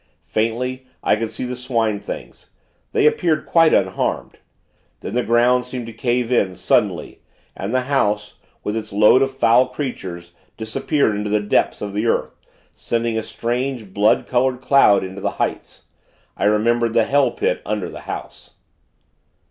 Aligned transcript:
Faintly, 0.25 0.87
I 1.03 1.15
could 1.15 1.29
see 1.29 1.43
the 1.43 1.55
Swine 1.55 1.99
things. 1.99 2.49
They 2.91 3.05
appeared 3.05 3.45
quite 3.45 3.71
unharmed. 3.71 4.39
Then 5.01 5.13
the 5.13 5.21
ground 5.21 5.63
seemed 5.63 5.85
to 5.85 5.93
cave 5.93 6.31
in, 6.31 6.55
suddenly, 6.55 7.21
and 7.55 7.71
the 7.71 7.81
house, 7.81 8.39
with 8.63 8.75
its 8.75 8.91
load 8.91 9.21
of 9.21 9.29
foul 9.31 9.67
creatures, 9.67 10.31
disappeared 10.57 11.15
into 11.15 11.29
the 11.29 11.39
depths 11.39 11.81
of 11.83 11.93
the 11.93 12.07
earth, 12.07 12.33
sending 12.73 13.15
a 13.15 13.21
strange, 13.21 13.93
blood 13.93 14.25
colored 14.25 14.59
cloud 14.59 15.03
into 15.03 15.21
the 15.21 15.33
heights. 15.37 15.83
I 16.35 16.45
remembered 16.45 16.93
the 16.93 17.05
hell 17.05 17.29
Pit 17.29 17.61
under 17.63 17.87
the 17.87 17.99
house. 18.09 18.55